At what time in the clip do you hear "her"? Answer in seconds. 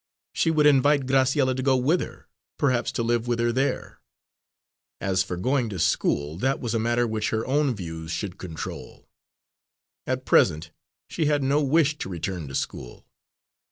2.01-2.27, 3.37-3.51, 7.29-7.45